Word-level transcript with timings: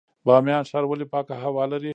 بامیان 0.25 0.63
ښار 0.69 0.83
ولې 0.87 1.05
پاکه 1.13 1.35
هوا 1.43 1.63
لري؟ 1.71 1.89